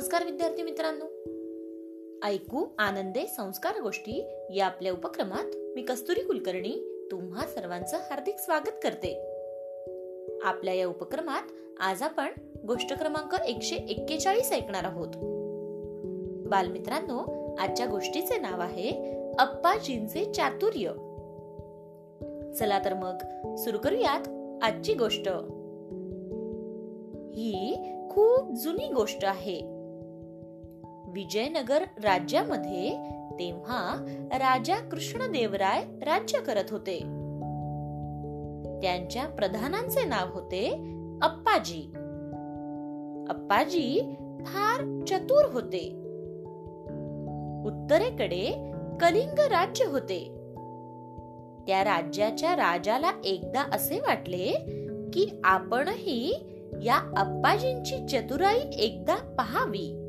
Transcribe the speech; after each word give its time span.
नमस्कार 0.00 0.24
विद्यार्थी 0.24 0.62
मित्रांनो. 0.62 1.04
ऐकू 2.26 2.64
आनंदे 2.78 3.26
संस्कार 3.26 3.80
गोष्टी 3.80 4.26
या 4.54 4.66
आपल्या 4.66 4.92
उपक्रमात 4.92 5.56
मी 5.56 5.82
कस्तुरी 5.82 6.20
कुलकर्णी 6.20 7.06
तुम्हा 7.10 7.46
सर्वांचं 7.46 7.96
हार्दिक 7.96 8.38
स्वागत 8.38 8.70
करते. 8.82 9.20
आपल्या 10.42 10.74
या 10.74 10.86
उपक्रमात 10.86 11.42
आज 11.80 12.02
आपण 12.02 12.28
गोष्ट 12.66 12.98
क्रमांक 12.98 13.40
एकशे 13.40 13.76
एक्केचाळीस 13.76 14.52
ऐकणार 14.52 14.84
आहोत. 14.84 15.08
बालमित्रांनो 16.48 17.54
आजच्या 17.56 17.86
गोष्टीचे 17.86 18.38
नाव 18.38 18.60
आहे 18.60 18.90
अप्पाजींचे 19.38 20.24
चातुर्य. 20.24 20.88
चला 22.52 22.84
तर 22.84 22.94
मग 22.94 23.16
सुरू 23.56 23.78
करूयात 23.78 24.28
आजची 24.64 24.94
गोष्ट. 24.94 25.28
ही 27.34 27.76
खूप 28.10 28.52
जुनी 28.52 28.92
गोष्ट 28.92 29.24
आहे. 29.24 29.79
विजयनगर 31.10 31.82
राज्यामध्ये 31.82 32.90
तेव्हा 33.38 33.96
राजा 34.32 34.74
कृष्णदेवराय 34.74 35.84
राज्य 36.04 36.38
करत 36.38 36.64
होते. 36.70 36.98
त्यांच्या 38.82 39.26
प्रधानांचे 39.26 40.04
नाव 40.04 40.26
होते 40.32 40.70
अप्पाजी. 41.22 41.92
अप्पाजी 43.28 44.14
फार 44.46 45.04
चतुर 45.08 45.44
होते. 45.52 45.88
उत्तरेकडे 47.66 48.72
कलिंग 49.00 49.38
राज्य 49.38 49.84
होते. 49.84 50.24
त्या 51.66 51.84
राज्याच्या 51.84 52.56
राजाला 52.56 53.10
एकदा 53.24 53.62
असे 53.72 54.00
वाटले 54.00 54.52
की 55.12 55.40
आपणही 55.44 56.44
या 56.82 56.96
अप्पाजींची 56.96 58.08
चतुराई 58.08 58.60
एकदा 58.78 59.16
पहावी. 59.38 59.99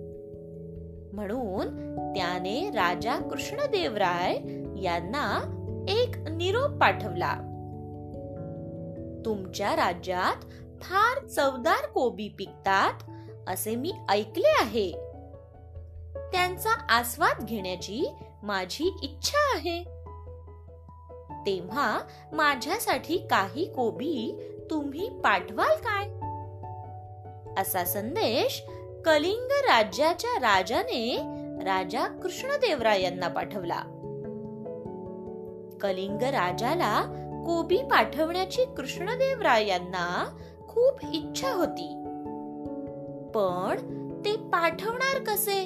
म्हणून 1.14 1.96
त्याने 2.14 2.70
राजा 2.70 3.16
कृष्णदेवराय 3.16 4.36
यांना 4.82 5.58
एक 5.88 6.16
निरोप 6.18 6.70
पाठवला. 6.70 7.34
तुमच्या 9.26 9.76
राज्यात 9.76 10.46
फार 10.82 11.28
चवदार 11.28 11.86
कोबी 11.86 12.30
पिकतात 12.38 12.94
असे 13.48 13.76
मी 13.76 13.94
ऐकले 14.10 14.52
आहे. 14.62 14.92
त्यांचा 16.32 16.70
आस्वाद 16.90 17.46
घेण्याची 17.46 18.16
माझी 18.44 19.00
इच्छा 19.04 19.56
आहे. 19.56 19.84
तेव्हा 21.46 22.00
माझ्यासाठी 22.32 23.18
काही 23.18 23.74
कोबी 23.74 24.42
तुम्ही 24.70 25.10
पाठवाल 25.10 25.78
काय? 25.78 26.08
असा 27.62 27.84
संदेश 27.86 28.64
कलिंग 29.06 29.48
राज्याच्या 29.52 30.40
राजाने 30.40 31.18
राजा 31.64 32.08
कृष्णदेवराय 32.08 33.02
यांना 33.02 33.28
पाठवला. 33.28 33.80
कलिंग 35.82 36.22
राजाला 36.22 37.04
कोबी 37.46 37.78
पाठवण्याची 37.78 38.66
कृष्णदेवराय 38.66 39.68
यांना 39.68 40.38
खूप 40.68 41.00
इच्छा 41.14 41.54
होती. 41.54 41.94
पण 43.36 43.76
ते 44.26 44.36
पाठवणार 44.36 45.24
कसे? 45.24 45.66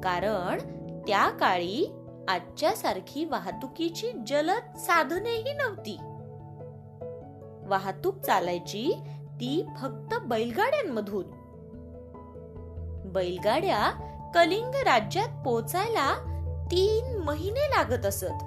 कारण 0.00 0.58
त्या 1.06 1.30
काळी 1.30 1.92
आजच्या 2.28 2.76
सारखी 2.76 3.24
वाहतुकीची 3.24 4.10
जलद 4.26 4.76
साधनेही 4.76 5.52
नव्हती. 5.52 5.96
वाहतूक 7.68 8.18
चालायची 8.18 8.92
ती 9.34 9.66
फक्त 9.82 10.14
बैलगाड्यांमधून. 10.22 11.43
बैलगाड्या 13.14 13.90
कलिंग 14.34 14.74
राज्यात 14.74 15.28
पोचायला 15.44 16.14
तीन 16.70 17.18
महिने 17.18 17.70
लागत 17.70 18.06
असत. 18.06 18.42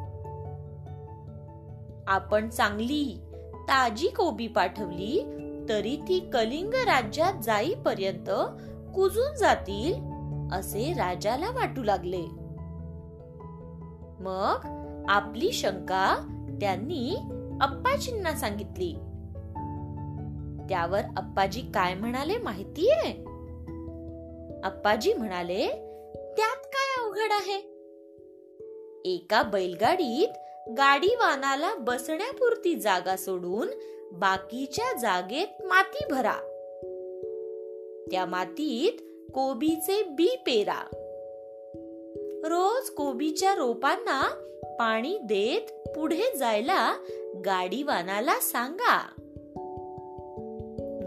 आपण 2.08 2.50
चांगली 2.50 3.20
ताजी 3.54 4.08
कोबी 4.08 4.48
पाठवली 4.48 5.34
तरी 5.70 5.96
ती 6.08 6.30
कलिंग 6.34 6.74
राज्यात 6.74 7.34
जाईपर्यंत 7.44 8.30
कुजून 8.96 9.36
जातील 9.36 9.94
असे 10.52 10.94
राजाला 10.94 11.50
वाटू 11.50 11.84
लागले. 11.84 12.26
मग 14.20 14.66
आपली 15.10 15.52
शंका 15.52 16.16
त्यांनी 16.62 17.16
अप्पाजींना 17.62 18.32
सांगितली. 18.32 18.94
त्यावर 20.70 21.02
अप्पाजी 21.18 21.62
काय 21.62 21.94
म्हणाले 21.94 22.38
माहितीये? 22.38 23.37
अप्पाजी 24.68 25.14
म्हणाले 25.14 25.68
त्यात 26.38 26.66
काय 26.66 27.04
अवघड 27.04 27.32
आहे? 27.32 27.58
एका 29.06 29.44
बैलगाडीत 29.44 30.38
गाडीवानाला 30.72 31.76
बसण्यापुरती 31.76 32.76
जागा 32.76 33.16
सोडून 33.16 33.68
बाकीच्या 34.12 34.98
जागेत 34.98 35.66
माती 35.66 36.06
भरा. 36.12 36.36
त्या 38.12 38.26
मातीत 38.26 39.02
कोबीचे 39.34 40.04
बी 40.04 40.36
पेरा. 40.46 40.88
रोज 42.44 42.90
कोबीच्या 42.90 43.56
रोपांना 43.56 44.22
पाणी 44.80 45.18
देत 45.18 45.90
पुढे 45.90 46.38
जायला 46.38 46.94
गाडीवानाला 47.46 48.40
सांगा. 48.40 49.08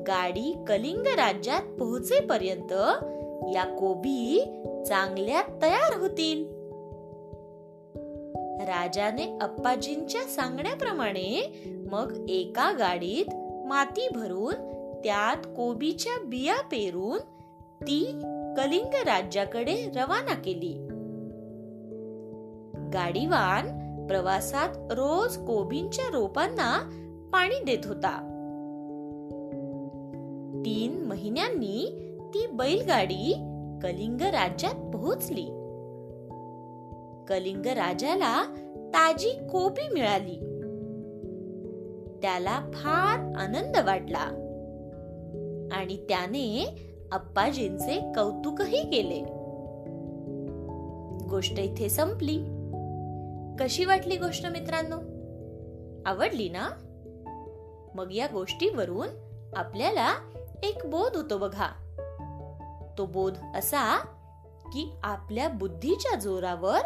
गाडी 0.07 0.65
कलिंग 0.69 1.07
राज्यात 1.07 1.63
पोहोचेपर्यंत 1.63 2.73
या 3.55 3.65
कोबी 3.65 4.45
चांगल्या 4.87 5.43
तयार 5.63 6.01
होतील. 6.01 6.61
राजाने 8.63 9.39
अप्पाजींच्या 9.41 10.21
सांगण्याप्रमाणे 10.21 11.53
मग 11.93 12.27
एका 12.29 12.73
गाडीत 12.73 13.35
माती 13.67 14.09
भरून 14.15 14.55
त्यात 15.05 15.37
कोबीच्या 15.37 16.25
बिया 16.25 16.61
पेरून 16.61 17.19
ती 17.83 18.05
कलिंग 18.57 18.95
राज्याकडे 18.95 19.91
रवाना 19.97 20.35
केली. 20.35 20.87
गाडीवान 22.95 23.81
प्रवासात 24.07 24.69
रोज 24.93 25.37
कोबींच्या 25.37 26.05
रोपांना 26.13 26.91
पाणी 27.33 27.65
देत 27.65 27.87
होता. 27.87 28.27
तीन 30.65 31.05
महिन्यांनी 31.05 32.10
ती 32.35 32.47
बैलगाडी 32.47 33.33
कलिंग 33.83 34.21
राज्यात 34.21 34.75
पोहोचली. 34.75 35.47
कलिंग 37.29 37.67
राजाला 37.67 38.43
ताजी 38.89 39.29
कोबी 39.29 39.89
मिळाली. 39.93 40.35
त्याला 42.23 42.71
फार 42.75 43.19
आनंद 43.19 43.77
वाटला. 43.87 44.47
आणि 45.73 45.97
त्याने 45.97 46.75
अप्पाजींचे 47.13 48.13
कौतुकही 48.13 48.91
केले. 48.91 49.21
गोष्ट 51.29 51.59
इथे 51.59 51.89
संपली. 51.89 52.39
कशी 53.61 53.85
वाटली 53.85 54.17
गोष्ट 54.17 54.47
मित्रांनो? 54.47 54.97
आवडली 56.07 56.49
ना? 56.49 56.69
मग 57.95 58.13
या 58.13 58.27
गोष्टीवरून 58.33 59.09
आपल्याला 59.57 60.15
एक 60.63 60.79
बोध 60.87 61.17
होतो 61.17 61.39
बघा. 61.39 61.90
तो 63.01 63.07
बोध 63.07 63.39
असा 63.55 63.99
की 64.73 64.93
आपल्या 65.03 65.49
बुद्धीच्या 65.49 66.19
जोरावर 66.19 66.79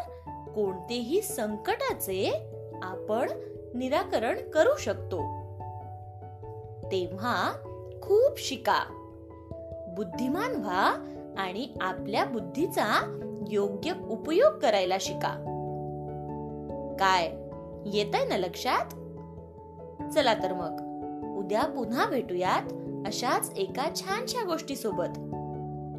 कोणतेही 0.54 1.22
संकटाचे 1.22 2.50
आपण 2.82 3.30
निराकरण 3.74 4.50
करू 4.50 4.76
शकतो. 4.76 5.18
तेव्हा 6.92 7.52
खूप 8.02 8.40
शिका. 8.40 8.84
बुद्धिमान 9.96 10.54
व्हा 10.54 10.94
आणि 11.38 11.68
आपल्या 11.80 12.24
बुद्धीचा 12.24 13.18
योग्य 13.48 13.92
उपयोग 14.08 14.58
करायला 14.58 14.96
शिका. 15.00 15.32
काय? 17.00 17.26
येत 17.86 18.14
आहे 18.14 18.24
ना 18.24 18.36
लक्षात? 18.36 18.86
चला 20.14 20.34
तर 20.34 20.52
मग. 20.52 20.80
उद्या 21.38 21.62
पुन्हा 21.62 22.06
भेटूयात 22.06 22.72
अशाच 23.06 23.52
एका 23.56 23.94
छानशा 23.94 24.44
गोष्टी 24.44 24.76
सोबत 24.76 25.43